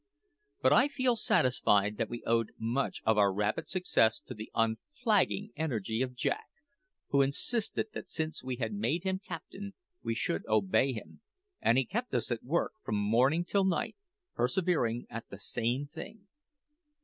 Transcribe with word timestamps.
But 0.63 0.73
I 0.73 0.87
feel 0.87 1.15
satisfied 1.15 1.97
that 1.97 2.09
we 2.09 2.23
owed 2.25 2.53
much 2.57 3.03
of 3.05 3.19
our 3.19 3.31
rapid 3.31 3.69
success 3.69 4.19
to 4.21 4.33
the 4.33 4.51
unflagging 4.55 5.51
energy 5.55 6.01
of 6.01 6.15
Jack, 6.15 6.47
who 7.09 7.21
insisted 7.21 7.85
that 7.93 8.09
since 8.09 8.43
we 8.43 8.55
had 8.55 8.73
made 8.73 9.03
him 9.03 9.19
captain, 9.19 9.75
we 10.01 10.15
should 10.15 10.43
obey 10.47 10.91
him; 10.91 11.21
and 11.61 11.77
he 11.77 11.85
kept 11.85 12.15
us 12.15 12.31
at 12.31 12.41
work 12.41 12.71
from 12.81 12.95
morning 12.95 13.45
till 13.45 13.63
night, 13.63 13.95
perseveringly, 14.33 15.05
at 15.11 15.29
the 15.29 15.37
same 15.37 15.85
thing. 15.85 16.25